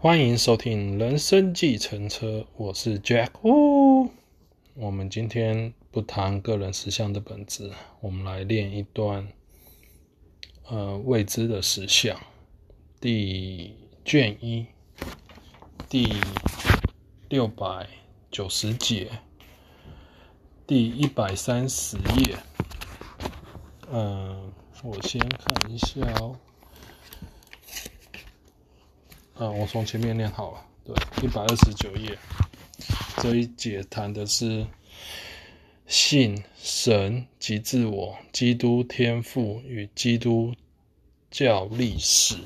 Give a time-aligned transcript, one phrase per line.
[0.00, 3.30] 欢迎收听《人生计程车》，我是 Jack。
[3.42, 9.26] 我们今天不谈个人实相的本质，我们来练一段
[10.68, 12.16] 呃未知的实相，
[13.00, 13.74] 第
[14.04, 14.66] 卷一，
[15.88, 16.06] 第
[17.28, 17.88] 六百
[18.30, 19.10] 九十节，
[20.64, 22.36] 第一百三十页。
[23.90, 24.52] 嗯、
[24.84, 26.38] 我先看一下哦。
[29.38, 30.66] 啊，我从前面念好了。
[30.84, 32.18] 对，一百二十九页，
[33.18, 34.66] 这一节谈的是
[35.86, 40.52] 信神及自我、基督天父与基督
[41.30, 42.36] 教历史。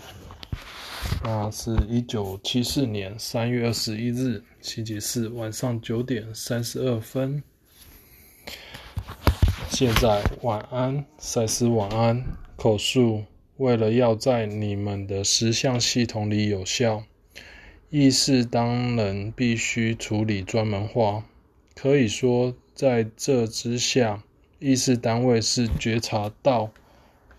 [1.24, 7.42] 那是一九七四年三月二十一日，星期四晚上九点三十二分。
[9.70, 12.22] 现在晚安，赛斯晚安，
[12.56, 13.24] 口述。
[13.56, 17.04] 为了要在你们的实相系统里有效，
[17.90, 21.24] 意识当然必须处理专门化。
[21.74, 24.22] 可以说，在这之下，
[24.58, 26.70] 意识单位是觉察到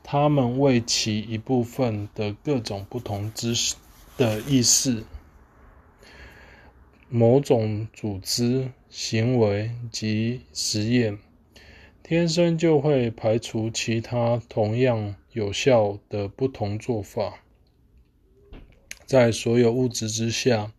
[0.04, 3.76] 他们为其一部分的各种不同知识
[4.18, 5.04] 的意识、
[7.10, 11.18] 某种组织、行为及实验，
[12.04, 15.16] 天生就会排除其他同样。
[15.34, 17.44] 有效的不同做法，
[19.08, 20.72] 在所有物质之下，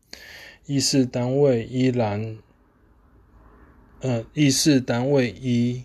[0.65, 2.39] 意识单位依然，
[3.99, 5.83] 呃，意识单位依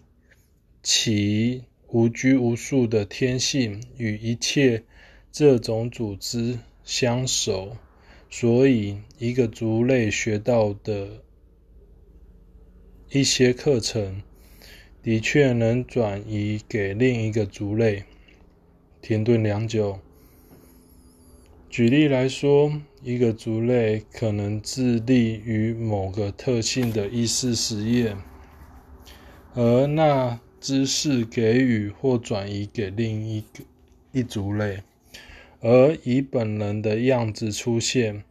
[0.84, 4.84] 其无拘无束的天性与一切
[5.31, 7.76] 这种组织相守，
[8.30, 11.24] 所以一个族类学到的
[13.09, 14.22] 一些课程，
[15.02, 18.03] 的确能转移给另一个族类。
[19.02, 20.00] 停顿良久。
[21.69, 28.17] 举例来说，一个族类可能致力于某个特性的意识实验，
[29.53, 33.63] 而那知识给予或转移给另一个
[34.12, 34.79] 一族类，
[35.62, 38.24] 而以本能的样子出现。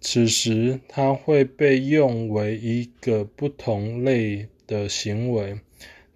[0.00, 5.58] 此时，它会被用为一个不同类的行为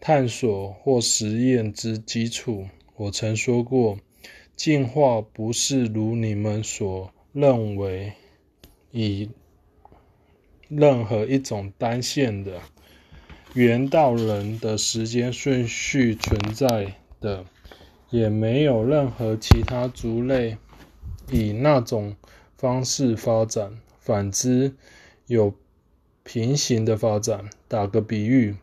[0.01, 2.69] 探索或实验之基础。
[2.97, 3.99] 我曾说过，
[4.57, 8.13] 进化不是如你们所认为，
[8.91, 9.31] 以
[10.69, 12.61] 任何一种单线的
[13.55, 17.45] 猿到人的时间顺序存在的，
[18.11, 20.57] 也没有任何其他族类
[21.31, 22.17] 以那种
[22.57, 23.79] 方式发展。
[24.01, 24.75] 反之，
[25.27, 25.55] 有
[26.23, 27.51] 平行的发展。
[27.69, 28.57] 打个比喻，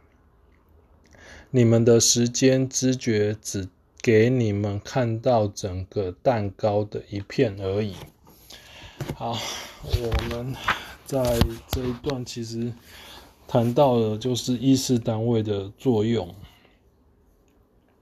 [1.56, 3.70] 你们的时间知觉只
[4.02, 7.94] 给你们看到整个蛋糕的一片而已。
[9.16, 9.38] 好，
[9.82, 10.54] 我们
[11.06, 11.40] 在
[11.70, 12.74] 这一段其实
[13.48, 16.36] 谈到的就是意识单位的作用。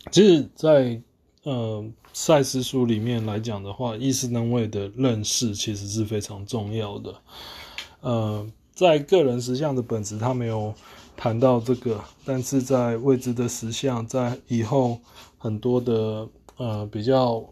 [0.10, 1.02] 其实在，在
[1.44, 7.16] 呃赛斯书里面来讲的话，意识单位的认识其实是非常重要的。
[8.02, 10.74] 呃，在个人实相的本质，它没有
[11.16, 15.00] 谈到这个，但是在未知的实相，在以后。
[15.44, 17.46] 很多的呃比较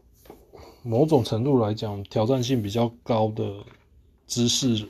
[0.81, 3.53] 某种程度来讲挑战性比较高的
[4.27, 4.87] 知识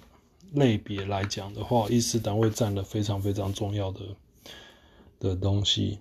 [0.54, 4.02] 类别来讲的话，意识单位占了非常非常重要的
[5.20, 5.98] 的东西。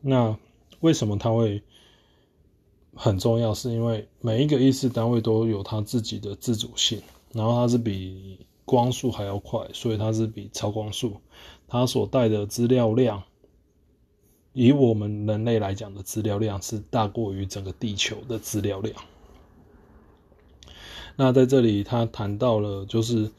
[0.00, 0.34] 那
[0.80, 1.62] 为什么它会
[2.94, 3.52] 很重要？
[3.52, 7.02] 是因为每一个意识单位都有它自己的自主性，
[7.32, 11.18] 然后它是比光速还要快，所以它是比超光速，
[11.74, 13.24] 它所带的资料量。
[14.52, 18.94] 以我们人类来讲的资料量是大过于整个地球的资料量。
[21.16, 23.32] 那在这里，他谈到了，就是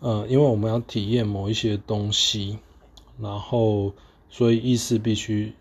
[0.00, 2.58] 呃，因为我们要体验某一些东西，
[3.20, 3.92] 然后
[4.30, 5.52] 所以意识必须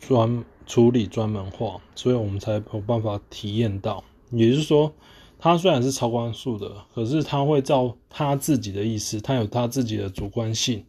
[0.00, 4.02] 专处理专门化，所以我们才有办法体验到。
[4.32, 4.92] 也就是说，
[5.38, 10.84] 它虽然是超光速的，可是它会照它自己的意思，它有它自己的主观性。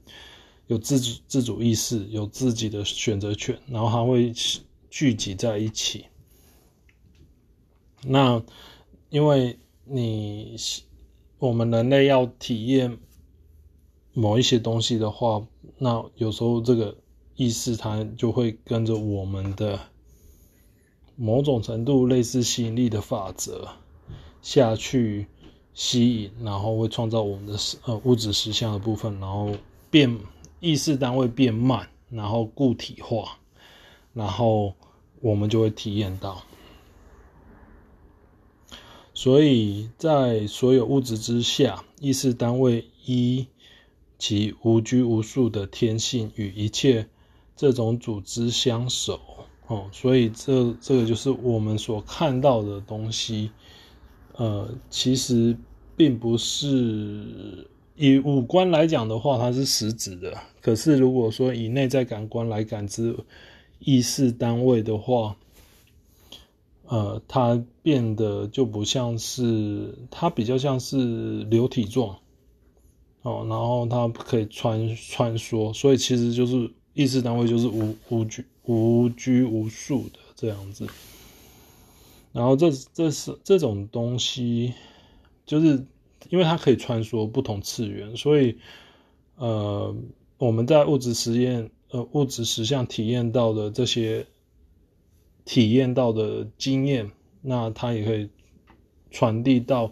[0.71, 4.33] 有自主自主意识，有自己的选择权，然后它会
[4.89, 6.05] 聚集在一起。
[8.05, 8.41] 那
[9.09, 10.55] 因为你
[11.39, 12.97] 我们人类要体验
[14.13, 15.45] 某一些东西的话，
[15.77, 16.95] 那有时候这个
[17.35, 19.77] 意识它就会跟着我们的
[21.17, 23.67] 某种程度类似吸引力的法则
[24.41, 25.27] 下去
[25.73, 29.51] 吸引，然后会创造我们的呃物质实相的部分，然后
[29.89, 30.17] 变。
[30.61, 33.39] 意识单位变慢，然后固体化，
[34.13, 34.75] 然后
[35.19, 36.43] 我们就会体验到。
[39.13, 43.47] 所以在所有物质之下，意识单位依
[44.17, 47.09] 其无拘无束的天性与一切
[47.55, 49.19] 这种组织相守。
[49.67, 53.51] 哦，所以这这个就是我们所看到的东西，
[54.33, 55.57] 呃，其实
[55.95, 57.67] 并不是
[58.01, 60.35] 以五官来讲的话，它是实质的。
[60.59, 63.15] 可是如果说以内在感官来感知
[63.77, 65.35] 意识单位的话，
[66.87, 72.17] 呃，它变得就不像是，它比较像是流体状，
[73.21, 80.87] 哦，然后它可以穿穿梭，所以其实就是意识单位就是无无拘无拘无束的这样子。
[82.33, 84.73] 然后这这是这种东西，
[85.45, 85.85] 就是
[86.29, 88.57] 因为它可以穿梭不同次元，所以
[89.35, 89.95] 呃，
[90.37, 94.25] 我们在物质实验呃物质实相体验到的这些。
[95.43, 98.29] 体验到的经验，那它也可以
[99.09, 99.91] 传递到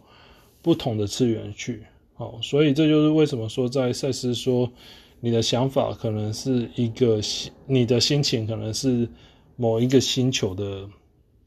[0.61, 1.83] 不同的次元去。
[2.13, 4.71] 好，所以这就是为什么说，在赛斯说，
[5.19, 9.09] 你的想法可能是一个心，你的心情可能是
[9.55, 10.87] 某一个星球的，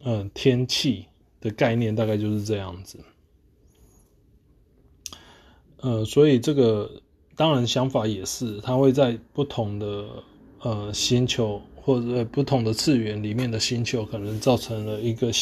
[0.03, 1.07] 呃，天气
[1.41, 2.99] 的概念，大概就是这样子。
[5.83, 6.91] 呃，所以这个
[7.37, 10.07] 当然想法也是，它会在不同的
[10.61, 11.61] 呃星球。
[11.85, 15.33] 或者不同的次元里面的星球，可能造成了一个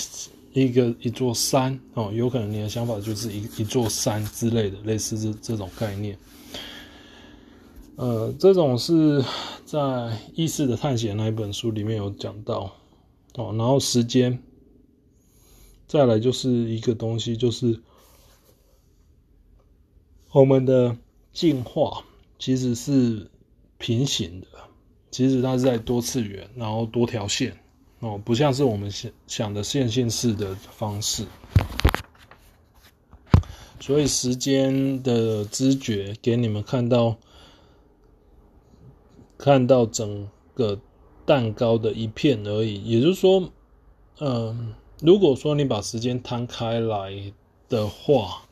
[0.54, 6.16] 一个一座山哦，有可能你的想法就是一一座山之类的，类似这这种概念。
[7.96, 9.22] 呃，这种是
[9.66, 12.74] 在意识的探险那一本书里面有讲到
[13.34, 13.54] 哦。
[13.58, 14.42] 然后时间，
[15.86, 17.78] 再来就是一个东西，就是
[20.32, 20.96] 我们的
[21.32, 22.04] 进化
[22.38, 23.28] 其实是
[23.78, 24.46] 平行的。
[25.10, 27.58] 其实它是在多次元，然后多条线
[27.98, 31.24] 哦，不像是我们想想的线性式的方式。
[33.80, 37.16] 所以时间的知觉给你们看到，
[39.36, 40.78] 看到整个
[41.26, 42.84] 蛋糕的一片而已。
[42.84, 43.50] 也就是说，
[44.20, 47.32] 嗯、如果说你把时间摊开来
[47.68, 48.42] 的话，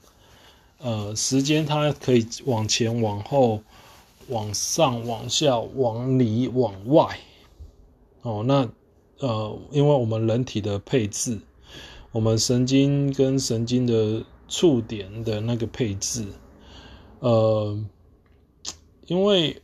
[0.78, 3.62] 呃，时间它可以往前往后。
[4.30, 7.18] 往上、往下、往里、往外，
[8.20, 8.68] 哦，那
[9.20, 11.40] 呃，因为我们人体的配置，
[12.12, 16.26] 我们神经跟神经的触点的那个配置，
[17.20, 17.82] 呃，
[19.06, 19.62] 因为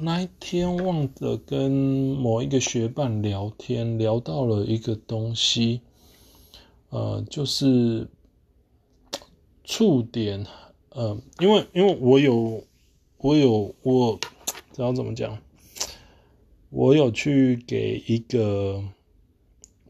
[0.00, 5.80] 那一天忘了跟某一个学伴聊天，聊到了一个东西，
[6.90, 8.08] 呃，就是
[9.64, 10.46] 触点，
[10.90, 12.64] 呃，因为因为我有。
[13.18, 14.20] 我有我，
[14.74, 15.38] 知道怎么讲？
[16.68, 18.84] 我有去给一个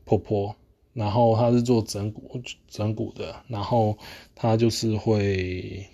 [0.05, 0.55] 婆婆，
[0.93, 3.99] 然后她是做整骨整骨的，然后
[4.37, 5.85] 她就是会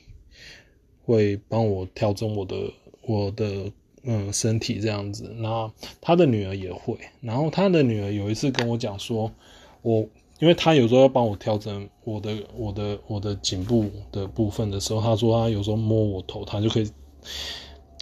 [1.03, 3.73] 会帮我调整我的我的
[4.03, 5.35] 嗯身体这样子。
[5.39, 9.33] 那她的女儿也会，然后她的女儿有一次跟我讲说，
[9.81, 10.07] 我
[10.41, 16.91] 因为他有时候要帮我调整我的我的我的颈部的部分的时候，他说他有时候摸我头，他就可以。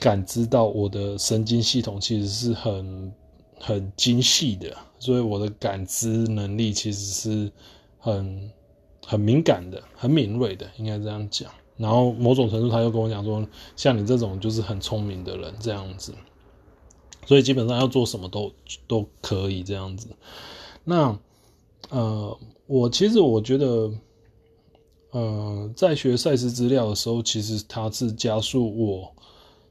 [0.00, 3.12] 感知到我的神经系统其实是很
[3.58, 7.52] 很精细的，所以我的感知能力其实是
[7.98, 8.48] 很
[9.04, 11.50] 很敏感的，很敏锐的，应该这样讲。
[11.76, 16.14] 然后某种程度，他又跟我讲说，像你这种就是很聪明的人这样子，
[17.26, 18.52] 所以基本上要做什么都
[18.86, 20.06] 都可以这样子。
[20.84, 21.18] 那
[21.90, 23.90] 呃，我其实我觉得，
[25.10, 29.12] 呃，在学赛斯资料的时候，其实它是加速我。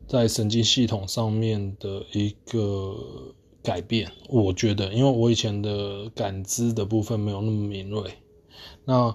[0.07, 2.95] 在神经系统上面的一个
[3.61, 8.13] 改变，我觉得，因为我以前的感知的部分没有那么敏锐，
[8.85, 9.13] 那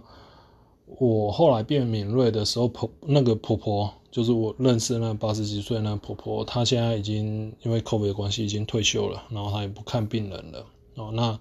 [0.85, 10.67] 我后来变敏锐的时候，婆那个婆婆就是我认识那八十几岁那婆婆，她现在已经因为 COVID 关系已经退休了，然后她也不看病人了
[10.97, 11.41] 哦，那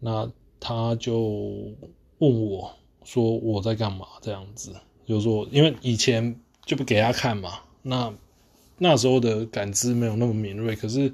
[0.00, 0.30] 那
[0.60, 1.16] 他就
[2.18, 2.70] 问我
[3.02, 4.72] 说我在干嘛这样子，
[5.04, 8.14] 就说因为以前就不给他看嘛，那。
[8.82, 11.12] 那时候的感知没有那么敏锐，可是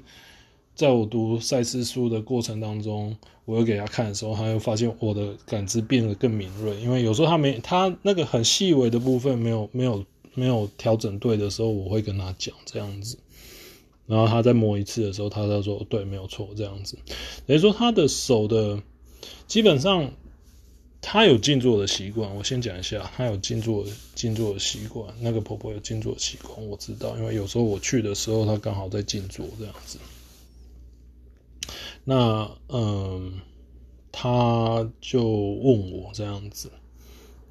[0.73, 6.79] 在我读赛斯书的过程当中，我又给他看的时候，他又发现我的感知变得更敏锐。
[6.79, 13.17] 因为有时候他没他那个很细微的部分没有没有没有调整对的时候，我会跟他讲这样子。
[14.05, 16.97] 然后他再摸一次的时候，他再说对，没有错这样子。
[17.45, 18.81] 等于说他的手的
[19.47, 20.11] 基本上。
[20.99, 25.13] 他有静坐的习惯，我先讲一下，他有静坐静坐的习惯。
[25.21, 29.99] 那个婆婆有静坐的习惯，我知道，因为有时候我去的时候，她刚好在静坐这样子。
[32.03, 33.39] 那嗯，
[34.11, 36.69] 他就问我这样子，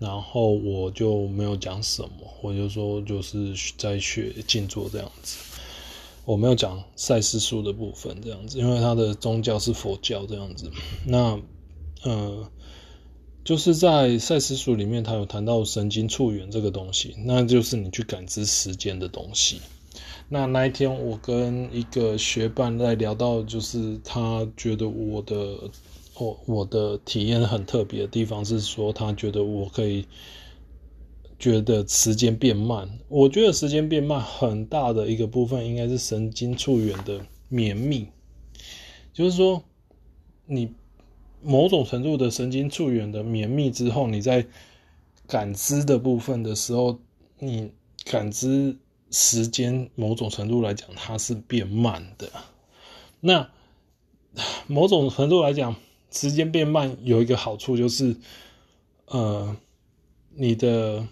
[0.01, 2.11] 然后我就没有讲什么，
[2.43, 5.39] 我就说就是在学静坐这样子，
[6.27, 10.71] 我没有讲赛斯书的部分这样子，因为他的宗教是佛教这样子。
[11.07, 11.41] 那
[12.03, 12.51] 呃，
[13.45, 19.61] 就是在赛斯书里面，他有谈到神经触缘这个东西，那就是你去感知时间的东西。
[20.29, 25.71] 那那一天我跟一个学伴在聊到，就是他觉得我的。
[26.19, 30.07] 我我的体验很特别的地方是说，他觉得我可以
[31.39, 32.89] 觉得时间变慢。
[33.09, 38.09] 我觉得时间变慢很大的一个部分应该是神经触缘的绵密，
[39.13, 39.63] 就是说
[40.47, 40.73] 你
[41.47, 44.47] 某种程度的神经触缘的绵密之后，你在
[45.27, 46.99] 感知的部分的时候，
[47.39, 47.71] 你
[48.05, 48.77] 感知
[49.11, 52.29] 时间某种程度来讲它是变慢的。
[53.21, 53.49] 那
[54.67, 55.77] 某种程度来讲。
[56.13, 58.17] 时间变慢有一个好处就是，
[59.07, 59.55] 呃，
[60.35, 61.07] 你的，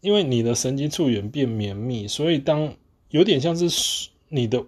[0.00, 2.74] 因为你的神经触缘变绵密，所以当
[3.08, 4.64] 有点像是你的，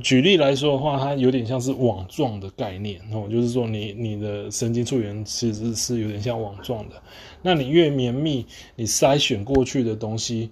[0.00, 7.02] 举例来说的话，它有点像是网状的概念哦，就是说你你的神经触缘其实是有点像网状的，
[7.42, 8.46] 那你越绵密，
[8.76, 10.50] 你筛选过去的东西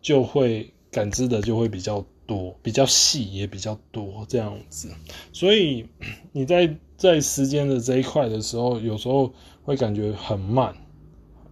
[0.00, 2.04] 就会感知的就会比较。
[2.26, 4.88] 多 比较细也比较多这样子，
[5.32, 5.84] 所以
[6.30, 9.34] 你在在时间的这一块的时候，有时候
[9.64, 10.72] 会感觉很慢。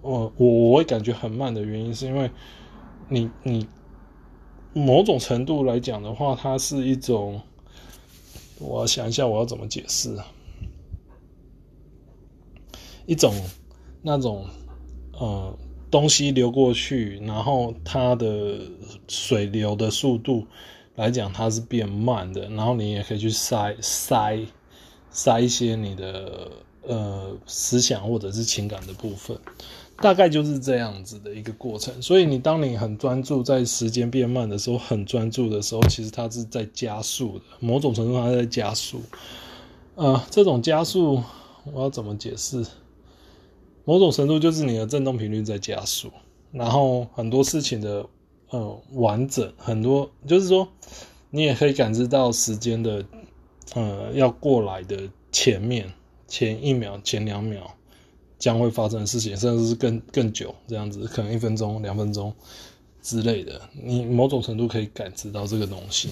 [0.03, 2.31] 我我我会感觉很慢的原因，是因为
[3.09, 3.67] 你你
[4.79, 7.41] 某种程度来讲的话，它是一种，
[8.59, 10.17] 我想一下我要怎么解释，
[13.07, 13.35] 一种
[14.03, 14.47] 那种
[15.13, 15.59] 呃。
[15.91, 18.61] 东西流过去，然后它的
[19.09, 20.47] 水流的速度
[20.97, 22.47] 来讲，它是变慢的。
[22.51, 24.39] 然后你也可以去塞塞
[25.11, 29.39] 塞一些你的呃思想或者是情感的部分，
[30.01, 32.01] 大概就是这样子的一个过程。
[32.01, 39.01] 所以你当你很专注在时间变慢的时候，很专注的时候，其实它是在加速的，某种程度上它在加速。
[39.97, 41.23] 呃，这种加速
[41.73, 42.65] 我要怎么解释？
[43.85, 46.11] 某种程度就是你的振动频率在加速，
[46.53, 48.07] 然后很多事情的
[48.51, 50.69] 呃完整，很多就是说
[51.31, 53.05] 你也可以感知到时间的
[53.75, 55.93] 呃要过来的前面
[56.27, 57.75] 前一秒前两秒
[58.39, 62.33] 将会发生的事情，甚至是更更久这样子，可能一分钟两分钟
[63.03, 66.11] 之类的，你某种程度可以感知到这个东西。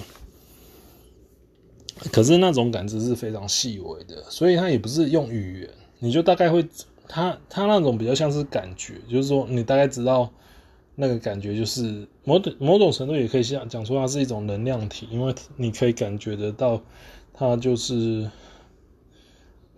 [2.12, 6.66] 可是那种感知是非常细微的，所以它也不是用语言，你就大概会。
[7.08, 10.28] 它它那种比较像是感觉，就是说你大概知道
[10.96, 16.82] 那个感觉，就是某种某种程度也可以像讲说它是一种能量体，因为你可以感觉得到
[17.32, 18.28] 它就是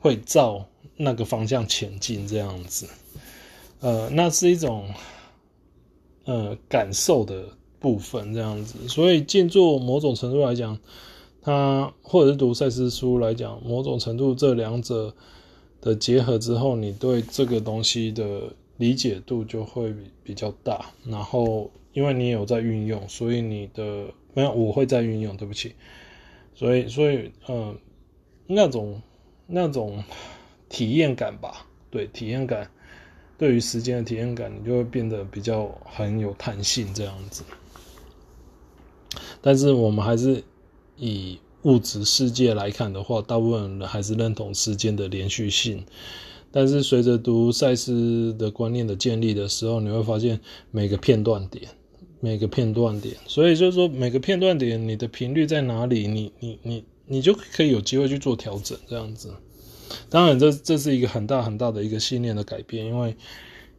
[0.01, 0.67] 会照
[0.99, 2.87] 那个方向前进这样子，
[3.81, 4.93] 呃，那是一种
[6.25, 7.45] 呃感受的
[7.81, 10.79] 部分这样子，所以静坐某种程度来讲，
[11.41, 15.15] 它或者是读赛斯书来讲，某种程度这两者。
[15.81, 20.85] 的结合之后，你对这个东西的理解度就会比较大。
[21.07, 25.77] 然后，因为你有在运用，所以你的没有我会在运用，对不起。
[26.57, 27.79] 所以，所以，嗯，
[28.49, 29.01] 那种
[29.47, 30.03] 那种
[30.69, 32.71] 体验感吧，对，体验感，
[33.37, 37.43] 对于时间的体验感，你就会变得比较很有弹性这样子。
[39.41, 40.43] 但是，我们还是
[40.97, 41.39] 以。
[41.63, 45.85] 物质世界来看的话，大部分人还是认同时间的连续性。
[46.53, 50.39] 但是随着读赛斯的观念的建立的时候，你会发现
[50.71, 51.69] 每个片段点，
[52.21, 59.35] 每个片段点，所以就是说每个片段点，你的频率在哪里，你你你你就可以有机会去做调整，这样子。
[60.11, 63.17] 当然这，这是一个很大很大的一个信念的改变，因为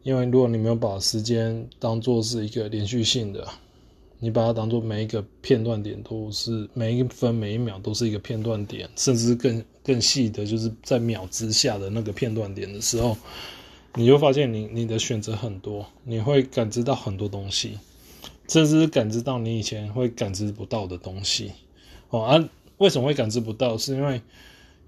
[0.02, 3.46] 因为如果你没有把时间当做是一个连续性的。
[4.22, 13.16] 你把它当做每一个片段点都是每一分每一秒都是一个片段点，甚至更更细的，就是在秒之下的那个片段点的时候，
[13.94, 17.78] 你就发现你你的选择很多，你会感知到很多东西，
[18.46, 21.52] 甚至感知到你以前会感知不到的东西。
[22.10, 23.78] 哦啊，为什么会感知不到？
[23.78, 24.20] 是因为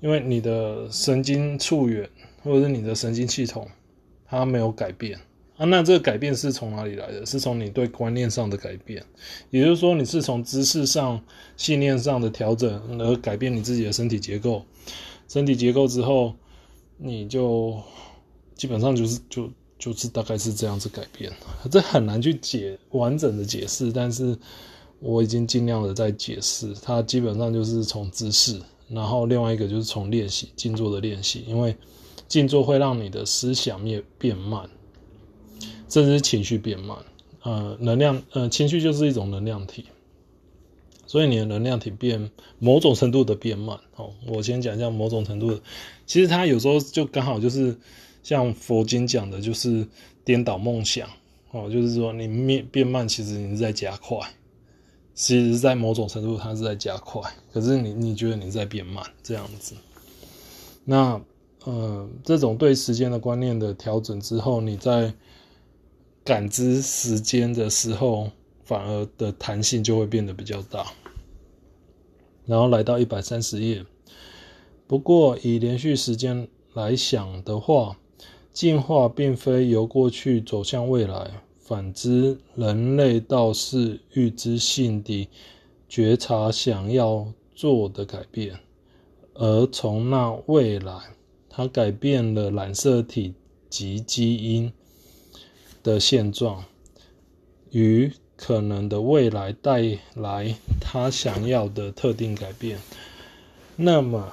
[0.03, 2.07] 因为你的神经触缘
[2.43, 3.67] 或者是你的神经系统
[4.27, 5.19] 它没有改变。
[5.57, 7.25] 啊，那这个改变是从哪里来的？
[7.25, 9.05] 是从你对观念上的改变，
[9.51, 11.23] 也就是说，你是从知识上、
[11.57, 14.65] 信念上的调整而改变你自己的身体结构。
[15.29, 16.35] 身体结构之后，
[16.97, 17.79] 你就
[18.57, 21.31] 基本上就是就就是大概是这样子改变。
[21.71, 24.37] 这很难去解完整的解释，但是
[25.01, 26.75] 我已经尽量的在解释。
[26.83, 28.59] 它基本上就是从知识，
[28.93, 31.77] 然后另外一个就是从练习静坐的练习，因为。
[32.29, 34.67] 静坐会让你的思想变变慢，
[35.87, 36.97] 甚至情绪变慢。
[37.43, 39.85] 呃，能量呃，情绪就是一种能量体，
[41.07, 43.79] 所以你的能量体变某种程度的变慢。
[43.97, 45.61] 哦，我先讲一下某种程度的，
[46.07, 47.77] 其实它有时候就刚好就是
[48.23, 49.87] 像佛经讲的，就是
[50.25, 51.07] 颠倒梦想。
[51.51, 54.19] 哦，就是说你变变慢，其实你是在加快。
[55.23, 59.77] 其实，在某种程度，它是在加快，可是你你觉得你在变慢这样子。
[60.85, 61.21] 那
[61.63, 65.15] 呃，这种对时间的观念的调整之后，你在
[66.25, 68.33] 感知时间的时候，
[68.65, 70.85] 反而的弹性就会变得比较大。
[72.45, 73.87] 然后来到一百三十页。
[74.89, 77.97] 不过，以连续时间来想的话，
[78.53, 81.31] 进化并非由过去走向未来。
[81.65, 85.29] 反之，人类倒是预知性地
[85.89, 88.59] 觉察想要做的改变，
[89.35, 90.93] 而从那未来，
[91.49, 93.35] 它改变了染色体
[93.71, 94.73] 及基因
[95.83, 96.65] 的现状，
[97.71, 102.81] 与可能的未来带来他想要的特定改变。
[103.77, 104.33] 那么，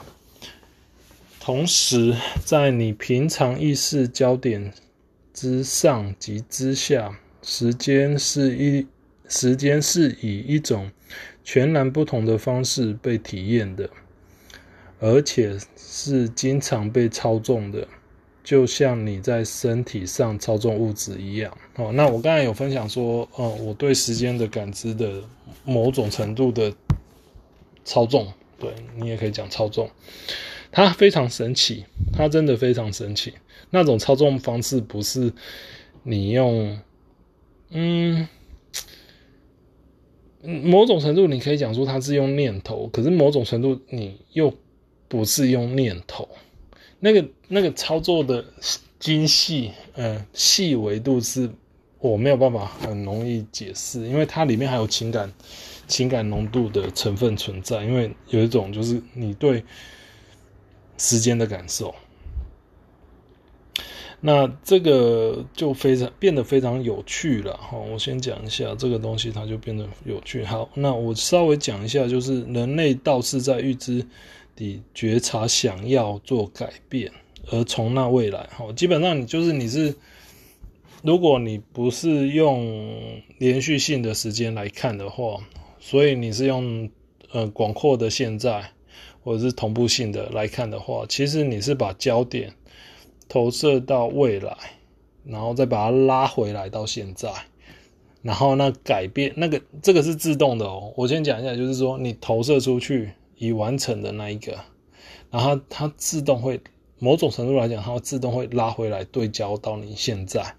[1.39, 4.73] 同时在你平常意识焦点
[5.39, 7.17] 之上及之下。
[7.41, 8.85] 时间是一，
[9.29, 10.91] 时间是以一种
[11.41, 13.89] 全然不同的方式被体验的，
[14.99, 17.87] 而且是经常被操纵的，
[18.43, 21.57] 就像你在身体上操纵物质一样。
[21.77, 25.23] 哦，那我刚才有分享说，哦，我对时间的感知的
[25.63, 26.73] 某种程度的
[27.85, 29.89] 操纵，对，你也可以讲操纵，
[30.73, 33.35] 它非常神奇，它真的非常神奇。
[33.69, 35.33] 那种操纵方式不是
[36.03, 36.79] 你用。
[37.71, 38.27] 嗯，
[40.41, 44.51] 某种程度你可以讲说它是用念头，可是某种程度你又
[45.07, 46.27] 不是用念头。
[46.99, 48.43] 那个那个操作的
[48.97, 51.47] 精细，呃，细维度是
[51.99, 55.31] 我没有办法很容易解释，因为它里面还有情感、
[55.87, 57.83] 情感浓度的成分存在。
[57.83, 59.63] 因为有一种就是你对
[60.97, 61.93] 时间的感受。
[64.21, 67.77] 那这个就非常变得非常有趣了哈。
[67.77, 70.43] 我先讲一下这个东西，它就变得有趣。
[70.43, 74.05] 好，那我稍微讲一下，就是人类倒是在预知
[74.57, 77.09] 的觉察想要做改变，
[77.49, 79.95] 而从那未来哈，基本上你就是你是，
[81.01, 85.37] 如果你不是用连续性的时间来看的话，
[85.79, 86.89] 所以你是用
[87.31, 88.69] 呃广阔的现在
[89.23, 92.53] 或者是同步性的来看的话，其实你是把焦点。
[93.29, 94.57] 投射到未来，
[95.23, 97.31] 然后再把它拉回来到现在，
[98.23, 100.91] 然后那改变那个这个是自动的哦。
[100.97, 104.57] 我先讲一下，就是说你投射出去已完成的那一个，
[105.29, 106.59] 然后它自动会
[106.97, 110.55] 某种程度来讲，它会自动会拉回来对焦到你现在，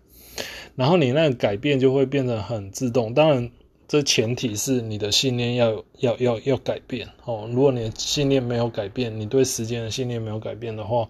[0.77, 3.13] 然后你那个改变就会变得很自动。
[3.13, 3.51] 当然，
[3.89, 7.51] 这前提是你的信念要要要要改变哦。
[7.53, 11.09] 如果你的信念没有改变，你对时间的信念没有改变的话。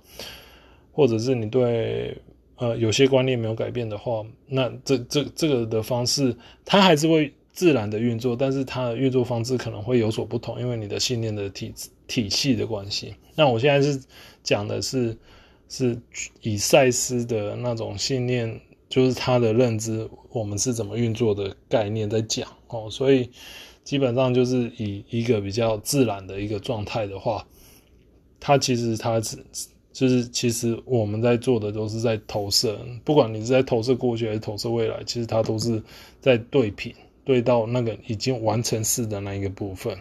[1.00, 2.14] 或者是你对
[2.56, 11.72] 呃有些观念没有改变的话，那这这这个的方式，它还是会自然的运作，但是它的运作方式可能会有所不同，因为你的信念的体
[12.06, 13.14] 体系的关系。
[13.34, 13.98] 那我现在是
[14.42, 15.16] 讲的是
[15.70, 15.98] 是
[16.42, 18.60] 以赛斯的那种信念，
[18.90, 23.30] 就是他的认知，我们是怎么运作的概念在讲哦，所以
[23.84, 27.46] 基本上就是以一个比较自然的一个状态的话，
[28.38, 29.38] 它其实它是。
[30.00, 35.82] 就是其实我们在做的都是在投射，不管你是在投射过去还是投射未来，其实它都是
[36.22, 36.90] 在对频，
[37.22, 39.94] 对到那个已经完成式的那一个部分。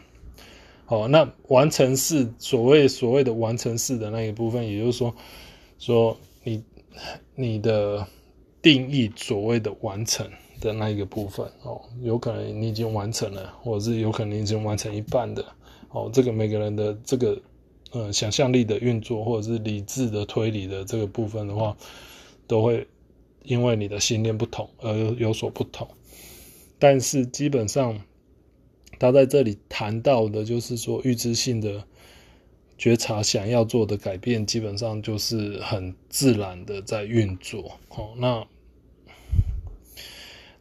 [0.85, 5.13] 好，那完成式所谓所谓的完成式的那一个部分，也就是说，
[5.79, 6.63] 说你
[7.35, 8.07] 你的
[8.61, 10.25] 定义所谓的完成
[10.61, 15.43] 的那一个部分哦，有可能你已经完成了，或者是有可能你已经完成一半的
[15.89, 17.37] 哦，这个每个人的这个。
[17.91, 21.75] 呃，想象力的运作，或者是理智的推理的这个部分的话，
[22.45, 22.87] 都会
[23.43, 25.87] 因为你的信念不同而有所不同。
[26.77, 28.01] 但是基本上，
[28.99, 31.83] 他在这里谈到的就是说，预知性的
[32.77, 37.79] 觉察想要做的改变，基本上就是很自然的在运作。
[37.89, 38.47] 哦，那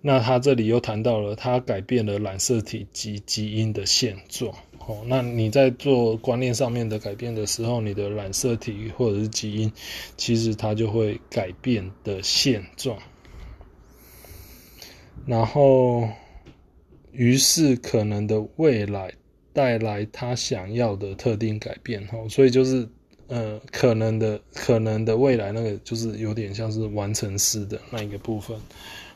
[0.00, 4.54] 那他这里又谈到了，他改变了染色体及基因的现状。
[4.88, 9.70] 哦，那你在做观念上面的改变的时候，你的染色体或者是基因，
[10.16, 12.98] 其实它就会改变的现状。
[15.26, 16.08] 然后，
[17.12, 19.12] 于是可能的未来
[19.52, 22.08] 带来他想要的特定改变。
[22.10, 22.88] 哦，所以就是
[23.26, 28.58] 呃可能的可能的未来，那个就是有点像是完成式的那一个部分，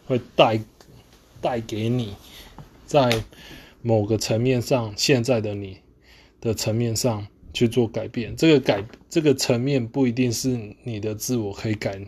[0.04, 0.60] 会带
[1.40, 2.14] 带给你
[2.84, 3.10] 在
[3.82, 5.78] 某个层面上现在的你
[6.40, 8.34] 的层面上去做改变。
[8.36, 12.00] 这个改这个层面不一定是你的自我可以改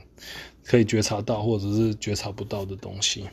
[0.64, 3.24] 可以觉察到，或者是觉察不到的东西。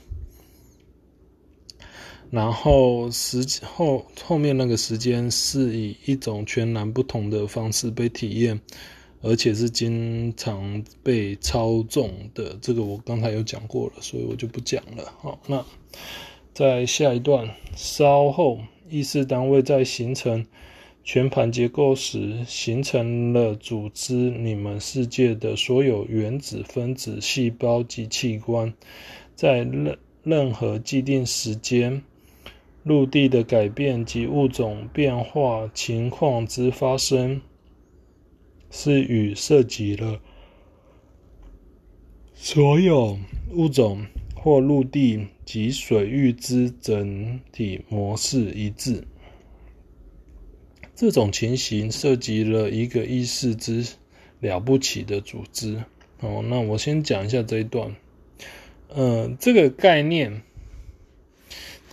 [2.29, 8.57] 然后时后后面那个时间是以一种全然不同的方式被体验，
[9.21, 12.57] 而且是经常被操纵的。
[12.61, 15.13] 这个我刚才有讲过了，所以我就不讲了。
[15.19, 15.65] 好，那
[16.53, 18.59] 在下一段，稍后
[18.89, 20.45] 意识单位在形成
[21.03, 28.73] 全盘结构时，形成了组织你们世界的所有原子、分子、细胞及器官，
[29.33, 32.03] 在任任何既定时间。
[32.83, 37.39] 陆地的改变及物种变化情况之发生，
[38.71, 40.19] 是与涉及了
[42.33, 43.19] 所有
[43.51, 49.03] 物种或陆地及水域之整体模式一致。
[50.95, 53.85] 这种情形涉及了一个意识之
[54.39, 55.83] 了不起的组织。
[56.21, 57.93] 哦，那我先讲一下这一段。
[58.95, 60.41] 嗯、呃，这个概念。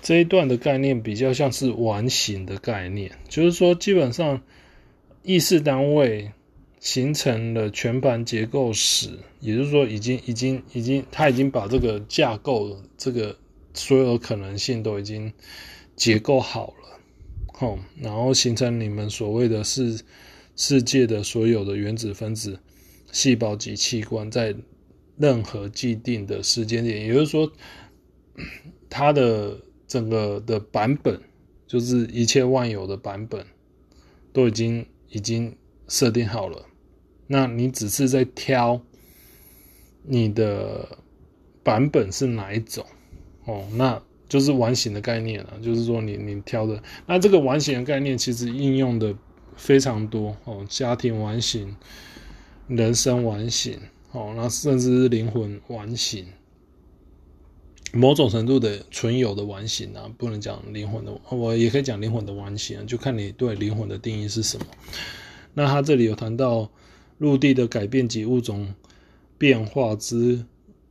[0.01, 4.41] 这一段的概念比较像是完形的概念，就是说，基本上
[5.25, 6.31] 意识单位
[6.79, 13.37] 形成了全盘结构时，也就是说，已经、已经、已经，他已经把这个架构、这个
[13.79, 15.33] 所有可能性都已经
[15.97, 17.01] 结构好了，
[17.55, 20.01] 好，然后形成你们所谓的世
[20.57, 22.59] 世界的所有的原子、分子、
[23.13, 24.55] 细胞及器官，在
[25.17, 27.51] 任何既定的时间点，也就是说，
[28.91, 29.61] 它的。
[29.89, 31.19] 整个的版本
[31.67, 33.47] 就是一切万有的版本
[34.35, 35.57] 都已经已经
[35.89, 36.67] 设定好了，
[37.27, 38.83] 那你只是在挑
[40.03, 40.99] 你的
[41.63, 42.85] 版本是哪一种
[43.49, 45.55] 哦，那就是完形的概念了。
[45.63, 49.15] 就是说你你挑的，那这个完形的概念其实应用的
[49.57, 51.75] 非常多哦，家庭完形、
[52.69, 53.81] 人生完形
[54.13, 56.27] 哦，那甚至是灵魂完形。
[57.91, 64.67] 某种程度的存有的完形啊，不能讲灵魂的，我也可以讲灵魂的完形啊，就看你对灵魂的定义是什么。
[65.55, 66.71] 那他这里有谈到
[67.17, 68.75] 陆地的改变及物种
[69.39, 70.45] 变化之，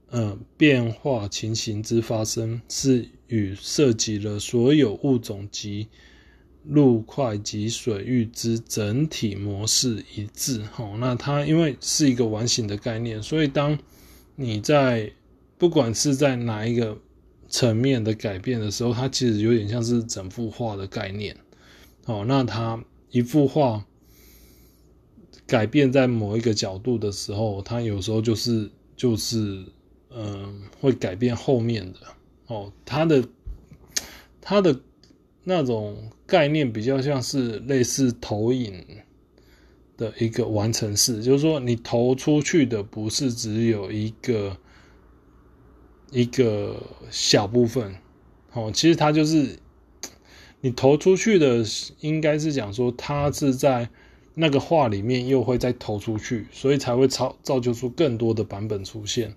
[0.09, 5.87] 呃，变化情形之发生，是与涉及了所有物种及
[6.63, 10.63] 陆块及水域之整体模式一致。
[10.71, 13.77] 好，那它因为是一个完形的概念，所以当
[14.35, 15.11] 你在
[15.57, 16.97] 不管是在哪一个
[17.49, 21.35] 层面的改变的时候，它其实有点像是整幅画的概念。
[22.05, 23.85] 哦，那它一幅画
[25.45, 29.65] 改变在某一个角度的时候，它有时候就是就是
[30.17, 31.99] 嗯、会改变后面的。
[32.47, 33.23] 哦，它的
[34.41, 34.79] 它的
[35.43, 38.85] 那种概念比较像是类似投影
[39.95, 44.57] 的一个完成式，就是说你投出去的不是只有一个。
[46.09, 47.93] 一个小部分，
[48.53, 49.59] 哦，其实它就是
[50.61, 51.65] 你投出去的，
[51.99, 53.89] 应该是讲说它是在
[54.33, 59.35] 那个画里面又会再投出去，所以才会造造就出更多的版本出现，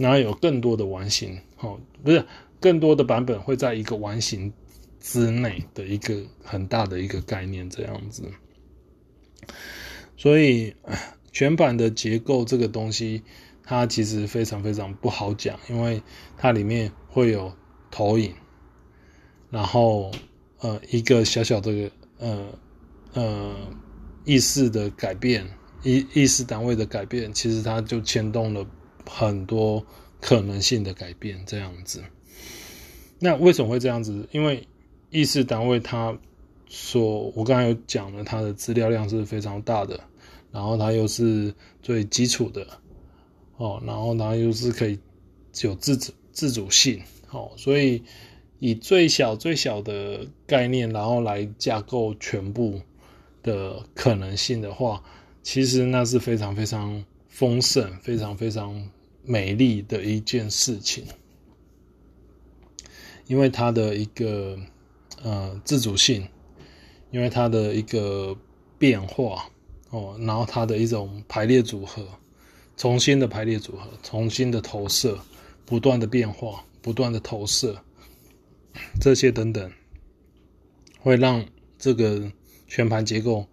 [0.00, 2.24] 然后有更多的完形，哦，不是
[2.58, 4.52] 更多的版本会在一个完形
[4.98, 8.24] 之内的一个很大的一个概念这样子，
[10.16, 10.74] 所以
[11.30, 13.22] 全版的结构这个东西。
[13.62, 16.02] 它其实非常非常不好讲，因为
[16.36, 17.52] 它里面会有
[17.88, 18.34] 投影，
[19.48, 20.10] 然后
[20.58, 22.46] 呃一个小小的呃
[23.12, 23.54] 呃
[24.24, 25.46] 意识的改变，
[25.84, 28.66] 意意识单位的改变，其实它就牵动了
[29.10, 29.84] 很多
[30.20, 32.02] 可能性的改变这样子。
[33.18, 34.28] 那为什么会这样子？
[34.32, 34.66] 因为
[35.10, 36.16] 意识单位它
[36.68, 40.00] 所我刚才有讲了，它的资料量是非常大的，
[40.52, 42.66] 然后它又是最基础的。
[43.56, 44.98] 哦，然后它又是可以
[45.62, 48.02] 有自主自主性，哦，所以
[48.58, 52.80] 以最小最小的概念，然后来架构全部
[53.42, 55.02] 的可能性的话，
[55.42, 58.88] 其实那是非常非常丰盛、非常非常
[59.22, 61.04] 美丽的一件事情，
[63.26, 64.58] 因为它的一个
[65.22, 66.26] 呃自主性，
[67.10, 68.36] 因为它的一个
[68.78, 69.50] 变化，
[69.90, 72.06] 哦，然后它的一种排列组合。
[72.76, 75.18] 重新的排列组合，重新的投射，
[75.66, 77.84] 不断的变化，不断的投射，
[78.98, 79.70] 这些等等，
[80.98, 81.44] 会让
[81.78, 82.32] 这个
[82.66, 83.46] 全盘结构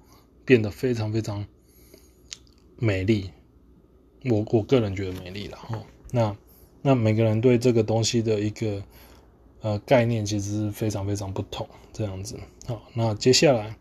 [0.45, 1.45] 变得非常非常
[2.77, 3.30] 美丽。
[4.25, 5.84] 我我个人觉得美丽了哈。
[6.12, 6.38] 那
[6.82, 8.84] 那每个人对这个东西的一个
[9.62, 11.67] 呃概念，其实是非常非常不同。
[11.93, 13.75] 这样子，好，那接下来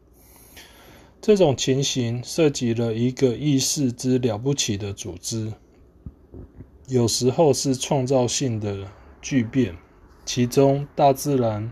[1.21, 5.53] 这种情形涉及了一个意识之了不起的组织，
[6.89, 9.77] 有时候是创造性的巨变，
[10.25, 11.71] 其中大自然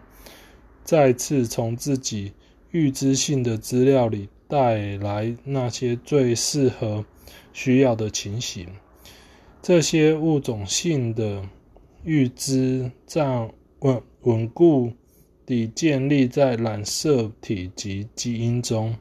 [0.85, 2.35] 再次从自己
[2.73, 7.07] 预知性的资料里带来那些最适合
[7.53, 8.69] 需要的情形，
[9.63, 11.49] 这些物种性的
[12.03, 14.93] 预知站稳稳固
[15.47, 18.97] 地建立在染色体及基因中，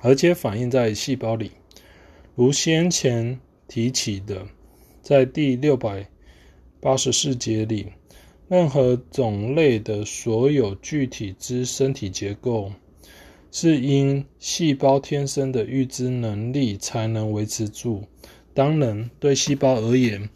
[0.00, 1.50] 而且反映在细胞里。
[2.34, 4.46] 如先前提起的，
[5.02, 6.08] 在第六百
[6.80, 7.88] 八十四节里，
[8.48, 12.72] 任何种类的所有具体之身体结构，
[13.52, 18.04] 是因细胞天生的预知能力才能维持住。
[18.54, 20.30] 当然，对细胞而言，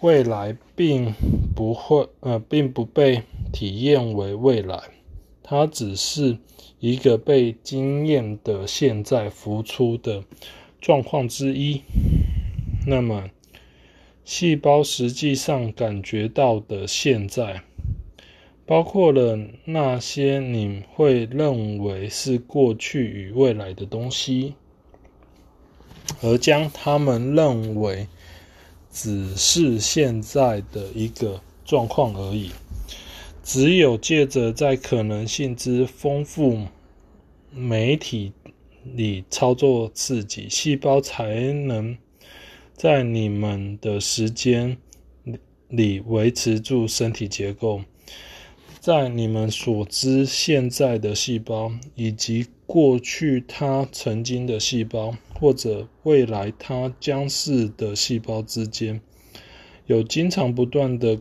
[0.00, 1.14] 未来并
[1.56, 4.78] 不会，呃，并不被体验为未来，
[5.42, 6.36] 它只是
[6.80, 10.22] 一个被经验的现在浮出的
[10.80, 11.80] 状况之一。
[12.86, 13.30] 那么，
[14.22, 17.62] 细胞实际上感觉到的现在，
[18.64, 24.54] 包括了那些你会认为是过去与未来的东西，
[26.22, 28.06] 而将他们认为
[28.90, 32.50] 只是现在的一个状况而已。
[33.42, 36.66] 只有借着在可能性之丰富
[37.50, 38.32] 媒体
[38.94, 41.98] 里操作刺激，细胞才能
[42.74, 44.76] 在你们的时间
[45.68, 47.82] 里维持住身体结构。
[48.82, 59.00] 在你们所知现在的细胞，以及过去它曾经的细胞，或者未来它将是的细胞之间，
[59.86, 61.20] 有经常不断的。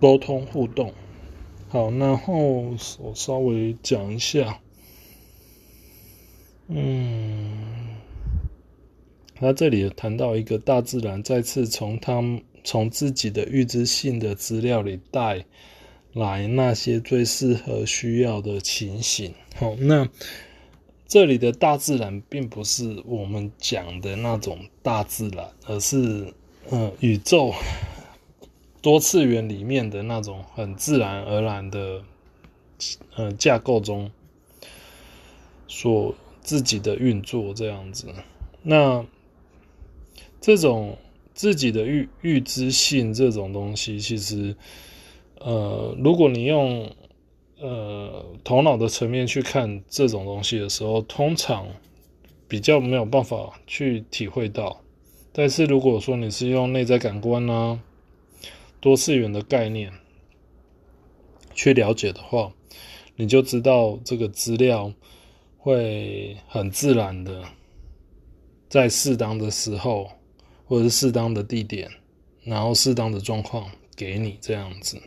[0.00, 0.94] 沟通互动，
[1.66, 4.60] 好，然后我稍微讲一下，
[6.68, 7.96] 嗯，
[9.34, 12.22] 他这里谈到一个大自然再次从他
[12.62, 15.44] 从自己的预知性的资料里带
[16.12, 19.34] 来那些最适合需要的情形。
[19.56, 20.08] 好，那
[21.06, 26.32] 这里的大自然并不是我们讲的那种大自然，而是
[26.70, 27.54] 嗯宇宙。
[28.80, 32.04] 多次元里面的那种很自然而然的，
[33.16, 34.08] 呃，架构中
[35.66, 38.06] 所自己的运作这样子，
[38.62, 39.04] 那
[40.40, 40.96] 这种
[41.34, 44.54] 自己的预预知性这种东西，其实，
[45.40, 46.90] 呃，如果你用
[47.58, 51.66] 呃头脑的层面去看这种东西的时候，通常
[52.46, 54.80] 比较没有办法去体会到。
[55.32, 57.80] 但是如果说你是用内在感官呢、
[58.80, 59.92] 多次元的概念
[61.54, 62.52] 去了解的话，
[63.14, 64.92] 你就知道这个资料
[65.56, 67.44] 会很自然的
[68.68, 70.10] 在适当的时候，
[70.64, 71.88] 或者是适当的地点，
[72.42, 75.00] 然后适当的状况给你这样子，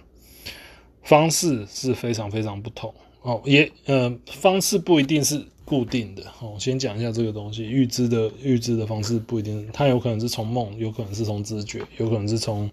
[1.04, 3.42] 方式是非常非常不同哦。
[3.46, 6.52] 也呃，方式不一定是固定的哦。
[6.56, 12.70] 我先讲一下这个东西，预知的预知的方式不一定，它有可能是从梦，有可能是从直觉，有可能是从。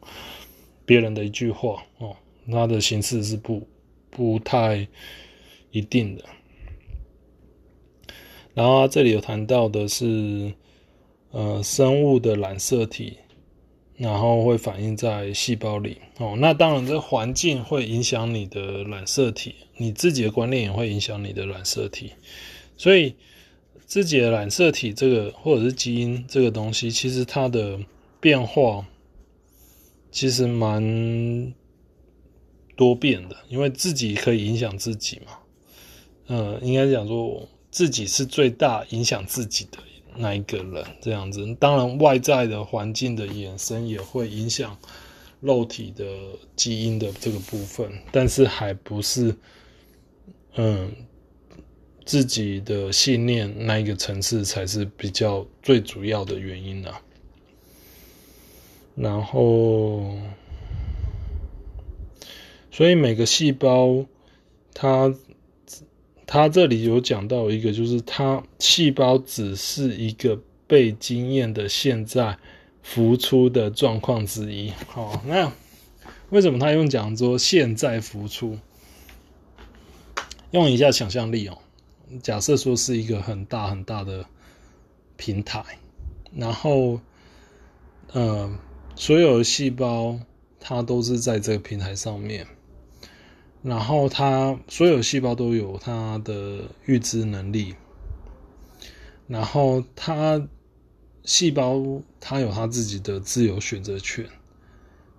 [0.86, 2.16] 别人的一句话哦，
[2.50, 3.68] 它的形式是不
[4.08, 4.88] 不太
[5.70, 6.24] 一定的。
[8.54, 10.54] 然后这里有谈到的是，
[11.30, 13.18] 呃，生物的染色体，
[13.98, 16.36] 然后会反映在细胞里哦。
[16.38, 22.12] 那当然，这环境会影响你的染色体，你自己的观念也会影响你的染色体。
[22.76, 23.14] 所以，
[23.84, 27.78] 自己的染色体这个或者是基因这个东西，其实它的
[28.20, 28.86] 变化。
[30.10, 31.52] 其实蛮
[32.74, 35.32] 多变的，因为自己可以影响自己嘛。
[36.28, 39.78] 呃，应该讲说自己是最大影响自己的
[40.18, 41.46] 那一个人，这样子。
[41.60, 44.76] 当然，外在的环境的衍生也会影响
[45.40, 46.04] 肉体的
[46.56, 49.34] 基因的这个部分，但是还不是
[50.56, 50.92] 嗯
[52.04, 57.00] 自己的信念那一个层次才是比较最主要的原因啊。
[58.94, 60.16] 然后，
[62.72, 64.04] 所以每个细胞，
[64.74, 65.14] 它
[66.30, 72.36] 它这里有讲到一个，就是它细胞只是一个被经验的现在
[72.82, 74.70] 浮出的状况之一。
[74.88, 75.50] 好，那
[76.28, 78.58] 为什么他用讲说现在浮出？
[80.50, 81.56] 用一下想象力哦，
[82.22, 84.26] 假设说是一个很大很大的
[85.16, 85.64] 平台，
[86.34, 87.00] 然后，
[88.12, 88.54] 呃，
[88.94, 90.20] 所有的细胞
[90.60, 92.46] 它都是在这个平台上面，
[93.62, 97.74] 然后它所有细胞都有它的预知能力，
[99.26, 100.48] 然后它
[101.24, 104.24] 细胞它有它自己的自由选择权，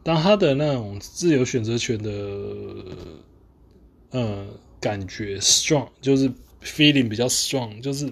[0.03, 2.11] 当它的那种自由选择权的，
[4.11, 4.47] 呃，
[4.79, 6.31] 感觉 strong 就是
[6.63, 8.11] feeling 比较 strong，就是。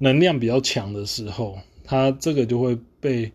[0.00, 3.32] 能量比较强的时候，它这个就会被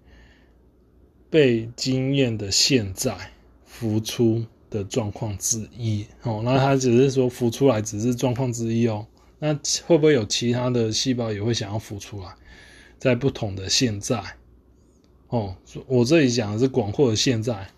[1.29, 3.33] 被经验的现在
[3.65, 6.41] 浮出的状况之一哦。
[6.43, 9.05] 那它只是说浮出来，只是状况之一哦。
[9.39, 9.53] 那
[9.85, 12.33] 会不会有其他的细胞也会想要浮出来，
[12.97, 14.21] 在不同的现在
[15.29, 15.55] 哦？
[15.87, 17.69] 我这里讲的是广阔的现在，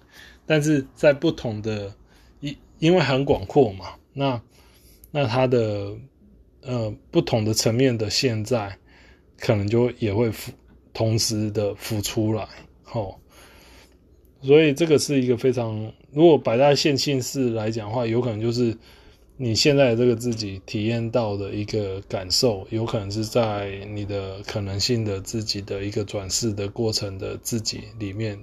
[0.45, 1.93] 但是在不同的
[2.39, 4.41] 因因为很广阔嘛，那
[5.11, 5.95] 那它的。
[6.67, 8.75] 呃，不同的层面的现在，
[9.37, 10.51] 可能就也会浮，
[10.95, 12.47] 同时的浮出来，
[12.91, 13.15] 哦。
[14.45, 18.77] 所以这个是一个非常，如果摆在线性式来讲的话，有可能就是
[19.37, 28.39] 你现在的这个自己体验到的一个感受，有可能是在你的可能性的自己的一个转世的过程的自己里面，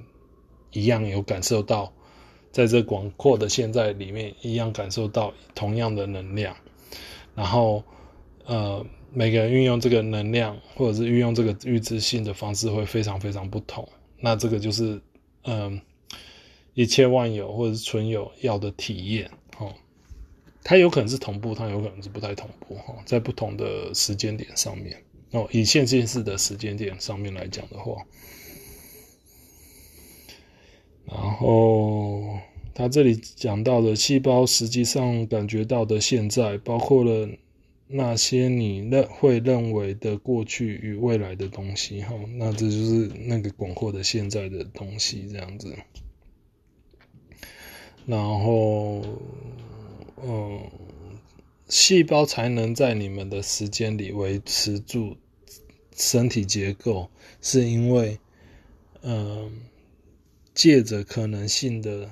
[0.72, 1.92] 一样有感受到，
[2.50, 6.56] 在这广阔的现在里面，一样感受到同样的能量，
[7.34, 7.82] 然后。
[8.44, 13.88] 呃，每个人运用这个能量，或者是运用这个预知性的方式，会非常非常不同。
[14.18, 15.00] 那这个就是，
[15.44, 15.80] 嗯、
[16.74, 19.74] 一切万有或者是存有要的体验，哦，
[20.62, 28.06] 它有可能是同步，它有可能是不太同步，哈，在不同的时间点上面，哦，以线性式的时间点上面来讲的话，
[31.04, 32.38] 然后
[32.74, 37.28] 他这里讲到的细胞实际上感觉到的现在，包括了。
[37.94, 45.76] 那些你认会认为的过去与未来的东西，哈，那这就是那个广阔的现在的东西，这样子。
[48.06, 49.02] 然后，
[50.22, 50.60] 嗯，
[51.68, 55.16] 细胞才能在你们的时间里维持住
[55.94, 57.08] 身体结构，
[57.40, 58.18] 是因为，
[59.02, 59.62] 嗯，
[60.54, 62.10] 借着可能性的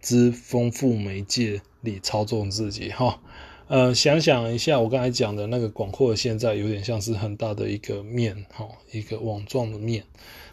[0.00, 3.20] 之丰富媒介里操纵自己，哈。
[3.68, 10.04] 呃，想想一下，我刚才讲的那个广阔的现在，有点像是很大的一个面，哈，一个网状的面。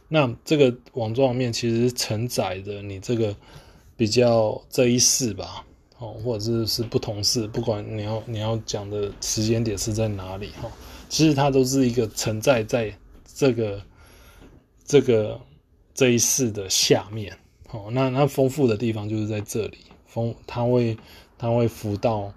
[0.07, 3.35] 那这个网状面其实承载着你这个
[3.97, 5.65] 比较这一世吧，
[5.97, 10.71] 哦，或者是是不同世，不管你要你要讲的时间点是在哪里，哈，
[11.09, 12.97] 其实它都是一个存在在
[13.35, 13.81] 这个
[14.85, 15.37] 这个
[15.93, 17.37] 这一世的下面，
[17.71, 20.95] 哦，那那丰富的地方就是在这里，丰它会
[21.37, 22.31] 它会浮到。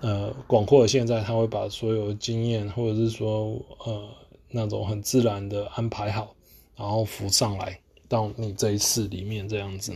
[0.00, 4.06] 呃，广阔的现在，它会把所有的经验，或者是说，呃，
[4.50, 6.34] 那种很自然的安排好，
[6.76, 9.94] 然后浮上来到你这一世里面这样子，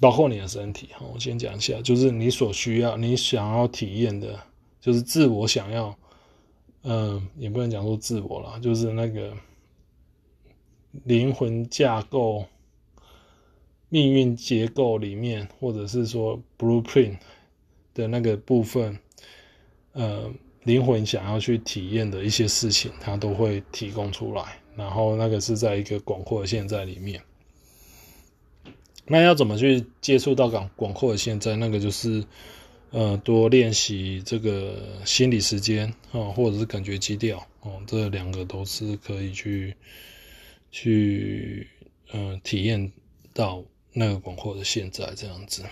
[0.00, 0.88] 包括你的身体。
[1.12, 4.38] 我先讲一下，就是你所需要、你想要体验的，
[4.80, 5.96] 就是自我想要，
[6.82, 9.32] 嗯、也不能讲说自我啦，就是那个
[11.04, 12.44] 灵魂架构、
[13.88, 17.16] 命运结构里面，或者是说 blueprint。
[17.94, 18.96] 的那个部分，
[19.90, 20.30] 呃，
[20.62, 24.60] 灵魂想要去体验的一些事情，它都会提供出来。
[24.76, 27.20] 然后那个是在一个广阔的现在里面。
[29.08, 31.56] 那要怎么去接触到广广阔的现在？
[31.56, 32.24] 那个就是，
[32.90, 39.74] 呃，多练习这个心理时间哦，或者是感觉基调哦，这两个都是可以去
[40.70, 41.66] 去
[42.12, 42.92] 呃体验
[43.32, 45.64] 到那个广阔的现在这样子。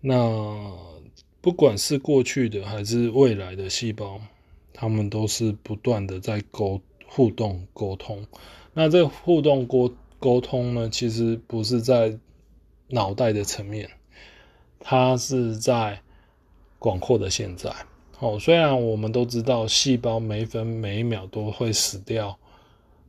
[0.00, 0.72] 那
[1.40, 4.20] 不管是过去的还是未来的细胞，
[4.72, 8.26] 他们都是不断的在沟互动沟通。
[8.74, 12.18] 那这个互动沟沟通呢，其实不是在
[12.88, 13.90] 脑袋的层面，
[14.80, 16.00] 它是在
[16.78, 17.74] 广阔的现在。
[18.18, 22.36] 哦，虽然我们都知道细胞每分每一秒都会死掉，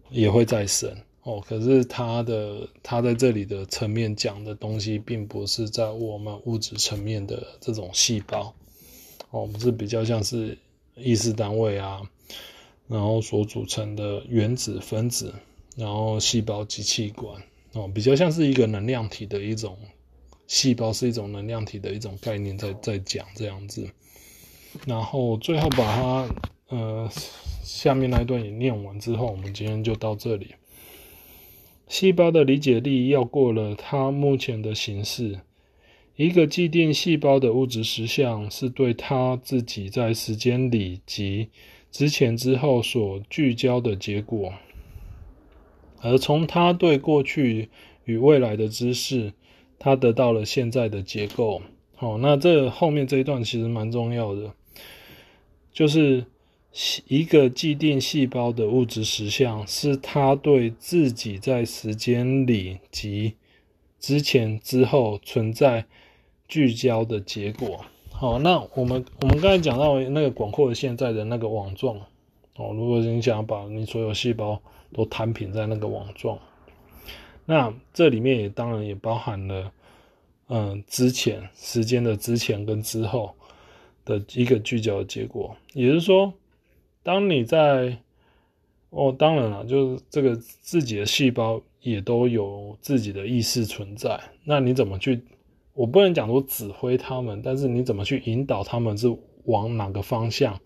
[0.10, 0.96] 也会再生。
[1.24, 8.54] 哦，可是他的他在这里的层面讲的东西，并不是在我们物质层面的这种细胞，
[9.32, 10.58] 哦，我们是比较像是
[10.96, 12.02] 意识单位啊，
[12.88, 15.34] 然后所组成的原子分子，
[15.80, 19.78] 然后细胞及器官，哦，比较像是一个能量体的一种
[20.46, 23.90] 细胞，是一种能量体的一种概念在，在讲这样子，
[24.86, 26.28] 然后最后把它
[26.68, 27.10] 呃
[27.64, 30.56] 下面那一段也念完之后，我们今天就到这里。
[31.88, 35.40] 细胞的理解力要过了它目前的形式，
[36.18, 41.48] 一个既定细胞的物质实相是对它自己在时间里及
[41.90, 44.54] 之前之后所聚焦的结果，
[46.02, 47.70] 而从他对过去
[48.06, 49.34] 与未来的知识，
[49.78, 51.62] 他得到了现在的结构。
[51.96, 54.54] 好，那这后面这一段其实蛮重要的，
[55.74, 56.26] 就是
[57.08, 63.34] 一个既定细胞的物质实相，是他对自己在时间里及
[64.00, 65.86] 之前之后存在
[66.48, 67.84] 聚焦的结果。
[68.12, 71.98] 好，那我们我们刚才讲到那个广阔的现在的那个网状，
[72.56, 74.62] 哦，如果你想把你所有细胞
[74.94, 76.40] 都摊平在那个网状，
[77.46, 79.72] 那这里面也当然也包含了。
[80.52, 83.36] 嗯，之前时间的之前跟之后
[84.04, 86.34] 的一个聚焦的结果，也就是说，
[87.04, 87.98] 当你在
[88.90, 94.20] 哦，当然了，就是这个自己的细胞也都有自己的意识存在。
[94.44, 95.22] 那你怎么去？
[95.76, 99.08] 我不能讲说指挥他们，但是你怎么去引导他们是
[99.46, 100.60] 往哪个方向？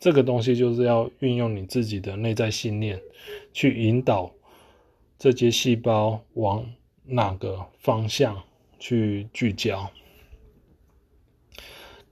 [0.00, 3.00] 这个东西就是要运用你自己的内在信念
[3.52, 4.32] 去引导
[5.16, 6.66] 这些细胞往
[7.04, 8.42] 哪个方向。
[8.82, 9.90] 去聚焦，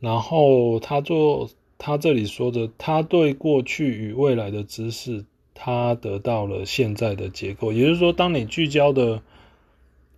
[0.00, 5.24] 然后他做他这里说的，他对过去与未来的知识，
[5.54, 7.72] 他得到了现在的结构。
[7.72, 9.22] 也就是说，当你聚焦的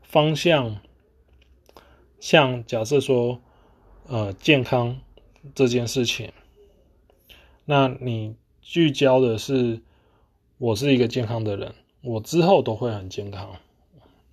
[0.02, 0.80] 方向，
[2.18, 3.40] 像假设说，
[4.08, 4.98] 呃，健康
[5.54, 6.32] 这件事情，
[7.70, 9.80] 那你聚焦的是
[10.58, 13.48] 我是一个健康的人，我之后都会很健康。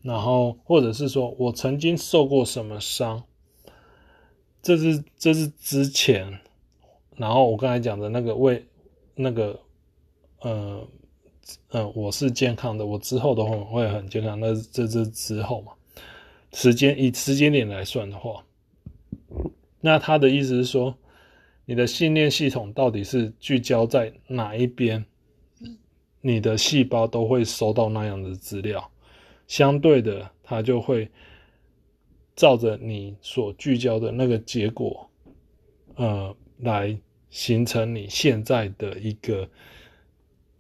[0.02, 3.22] 然后，或者是说我曾经受过什么伤，
[4.64, 6.40] 这是这是之前。
[7.16, 8.66] 然后我刚才讲的那个为
[9.14, 9.60] 那个，
[10.40, 10.88] 呃
[11.70, 14.40] 呃，我是健康的，我之后都会会很健康。
[14.40, 15.74] 那这这之后嘛，
[16.54, 18.44] 时间以时间点来算的话，
[19.80, 20.98] 那他的意思是说，
[21.70, 25.06] 你的信念系统到底是聚焦在哪一边，
[26.22, 28.90] 你的细胞都会收到那样的资料。
[29.48, 31.10] 相对的，它就会
[32.38, 35.10] 照着你所聚焦的那个结果，
[35.96, 36.98] 呃，来
[37.30, 39.50] 形成你现在的一个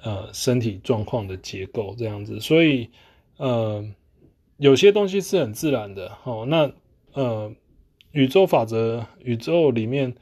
[0.03, 2.37] 呃身体状况的结构这样子。
[2.41, 2.89] 所以，
[3.37, 3.81] 呃，
[4.57, 6.17] 有些东西是很自然的。
[6.25, 6.69] 哦，那
[7.13, 7.53] 呃，
[8.11, 10.13] 宇宙法则，宇宙里面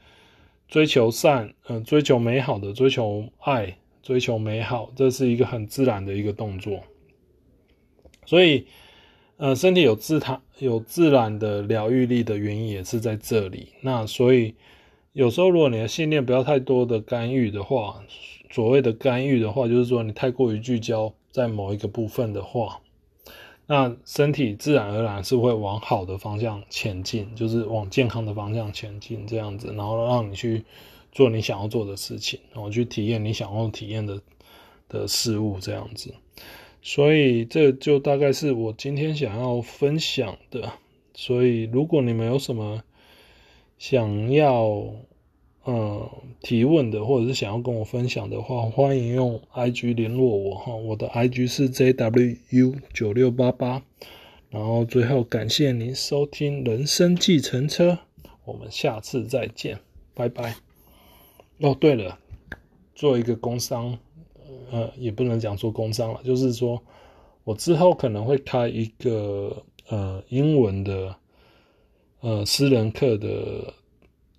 [0.68, 6.80] 追求善，呃，追求美好的，追求爱，追求美好，这是一个很自然的一个动作。
[8.24, 8.66] 所以，
[9.36, 13.68] 呃，身体有自它有自然的疗愈力的原因也是在这里。
[13.82, 14.54] 那所以，
[15.12, 18.02] 有时候如果你的信念不要太多的干预的话，
[18.50, 22.80] 所谓的干预的话，就是说你太过于聚焦在某一个部分的话，
[23.66, 30.64] 那身体自然而然是会往好的方向前进，就是往健康的方向前进这样子，然后让你去
[31.10, 34.20] 做你想要做的事情，然后去体验你想要体验的
[34.88, 36.14] 的事物这样子。
[36.80, 40.70] 所以这就大概是我今天想要分享的。
[41.14, 42.84] 所以如果你们有什么
[43.78, 44.92] 想要
[45.66, 46.08] 嗯
[46.40, 50.74] 提问的，或者是想要跟我分享的话，欢迎用 IG 联络我哈。
[50.74, 53.82] 我的 IG 是 JWU 九六八八。
[54.48, 57.98] 然后最后感谢您收听人生计程车，
[58.44, 59.80] 我们下次再见，
[60.14, 60.54] 拜拜。
[61.58, 62.18] 哦，对了，
[62.94, 63.98] 做一个工商。
[64.70, 66.82] 呃，也不能讲做工商了，就是说
[67.44, 71.14] 我之后可能会开一个呃英文的
[72.20, 73.74] 呃私人课的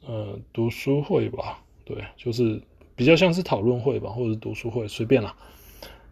[0.07, 2.59] 呃读书会吧，对，就是
[2.95, 5.35] 比较像是讨论会吧，或者读书会，随便啦。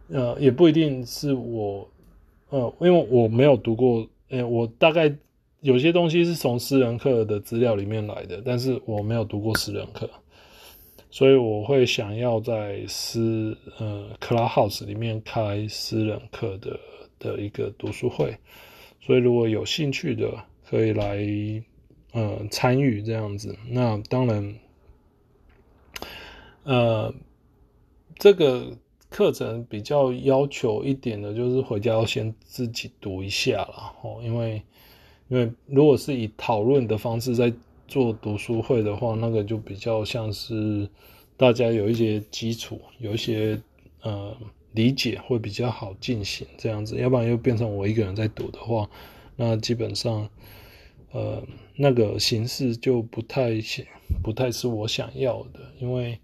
[0.08, 1.88] 呃，也不一定是我，
[2.50, 5.12] 呃，因为我没有读过，呃，我大概
[5.62, 10.08] 有些东西是从私人课的资料里面来的，但是我没有读过私人课。
[11.10, 16.78] 所以我会想要在私呃 Clubhouse 里面开私人课的
[17.18, 18.36] 的一个读书会，
[19.00, 20.30] 所以如果有兴趣的
[20.68, 21.16] 可以来
[22.12, 23.56] 呃参与这样子。
[23.68, 24.54] 那当然，
[26.64, 27.14] 呃，
[28.16, 28.76] 这个
[29.08, 34.62] 课程比较要求一点的就是回家要先自己读一下了哦，因为
[35.28, 37.52] 因为如果是以讨论的方式在
[37.88, 40.88] 做读书会的话，那个就比较像是
[41.36, 43.60] 大家有一些基础，有一些
[44.02, 44.36] 呃
[44.72, 46.96] 理解会比较好进行这样子。
[46.96, 48.90] 要不然又变成我一个人在读的话，
[49.36, 50.28] 那基本上
[51.12, 51.42] 呃
[51.76, 53.52] 那个形式就不太
[54.22, 56.18] 不太是我想要的，因为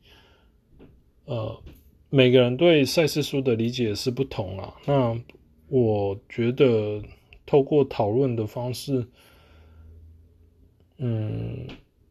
[1.25, 1.63] 呃
[2.11, 4.75] 每个人对赛事书的理解是不同啊。
[4.87, 5.21] 那
[5.69, 7.03] 我觉得
[7.47, 9.07] 透过讨论的方式。
[11.05, 11.67] 嗯，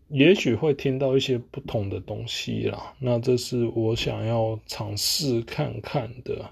[0.10, 2.94] 也许会听到一些不同的东西啦。
[3.00, 6.50] 那这是我想要尝试看看的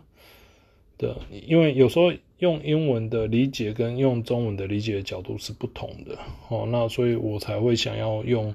[1.00, 6.16] 的，因为有时候用英文的理解跟用中文的理解的角度是不同的
[6.50, 6.68] 哦。
[6.70, 8.54] 那所以我才会想要用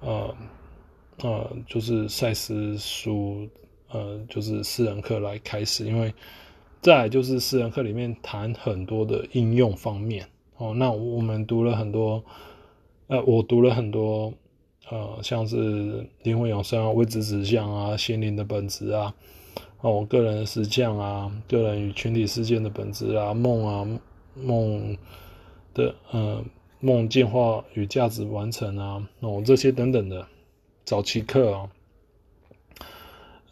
[0.00, 0.34] 呃
[1.18, 3.48] 呃，就是赛斯书
[3.90, 6.12] 呃，就是私人课来开始，因为
[6.80, 10.74] 再来就是私人课里面谈很多的应用方面哦。
[10.74, 12.24] 那我们读了很多。
[13.10, 14.34] 呃，我读了很多，
[14.90, 19.14] 呃，像是灵魂永生啊、未知指向啊、心灵的本质啊，
[19.80, 24.00] 哦，我个人的实相啊、个人与群体事件的本质啊、梦啊、
[24.34, 24.98] 梦
[25.72, 26.44] 的呃
[26.80, 30.26] 梦进化与价值完成啊，哦，这些等等的
[30.84, 31.70] 早期课啊，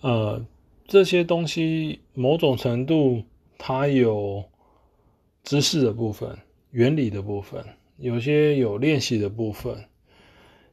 [0.00, 0.44] 呃，
[0.86, 3.22] 这些东西某种程度
[3.56, 4.44] 它有
[5.44, 6.36] 知识的部分、
[6.70, 7.64] 原理的部分。
[7.98, 9.86] 有些有练习的部分，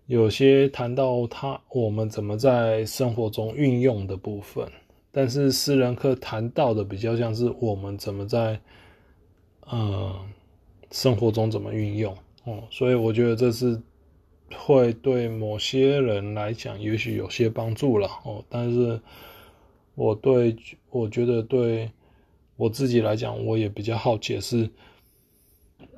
[0.07, 4.69] 有些谈到他我们怎么在生活中运用的部分，
[5.15, 8.59] 但是私人课谈到的比较像是我们怎么在
[9.67, 10.13] 呃
[10.91, 13.79] 生活中怎么运用哦，所以我觉得这是
[14.57, 18.99] 会对某些人来讲也许有些帮助了哦，但是
[19.93, 20.55] 我对
[20.89, 21.91] 我觉得对
[22.57, 24.69] 我自己来讲，我也比较好解释。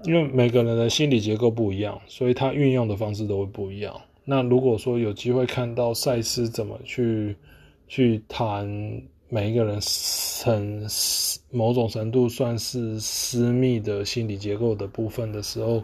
[0.04, 4.02] 因为每个人的心理结构不一样，所以他运用的方式都会不一样。
[4.24, 7.36] 那如果说有机会看到赛斯怎么去
[7.88, 9.80] 去谈每一个人
[10.44, 10.86] 很
[11.52, 15.84] 某种程度算是私密的心理结构的部分的时候，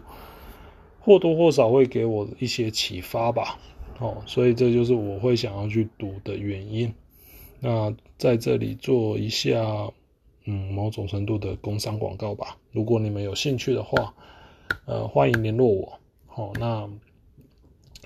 [1.00, 3.58] 或多或少会给我一些启发吧。
[3.98, 6.92] 哦，所以这就是我会想要去读的原因。
[7.60, 9.90] 那在这里做一下。
[10.44, 12.58] 嗯，某种程度的工商广告吧。
[12.72, 14.12] 如果你们有兴趣的话，
[14.86, 15.92] 呃，欢迎联络我。
[16.26, 16.90] 好，那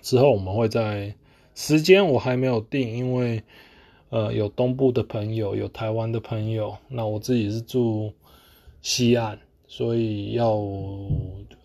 [0.02, 1.14] 之后我们会在
[1.54, 3.42] 时间我还没有定，因为
[4.16, 8.12] 呃有东部的朋友，有台湾的朋友，那我自己是住
[8.80, 10.54] 西岸，所以要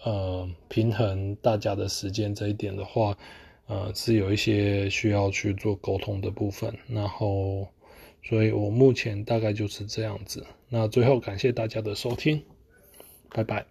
[0.04, 3.18] 呃平衡大家的时间这一点的话，
[3.68, 7.68] 呃是有一些需要去做沟通的部分，然后。
[8.24, 10.45] 所以我目前大概就是这样子。
[10.70, 12.43] 那最后感谢大家的收听，
[13.34, 13.66] 拜拜。